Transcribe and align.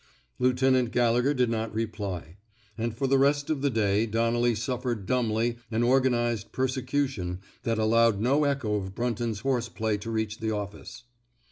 Lieutenant 0.39 0.89
Gallegher 0.89 1.35
did 1.35 1.51
not 1.51 1.75
reply. 1.75 2.37
And 2.75 2.97
for 2.97 3.05
the 3.05 3.19
rest 3.19 3.51
of 3.51 3.61
the 3.61 3.69
day 3.69 4.07
Donnelly 4.07 4.55
suffered 4.55 5.05
dumbly 5.05 5.57
an 5.69 5.83
organized 5.83 6.51
persecution 6.51 7.39
that 7.61 7.77
al 7.77 7.89
lowed 7.89 8.19
no 8.19 8.43
echo 8.43 8.77
of 8.77 8.95
Brunton's 8.95 9.41
horse 9.41 9.69
play 9.69 9.97
to 9.99 10.09
reach 10.09 10.39
the 10.39 10.49
office. 10.49 11.03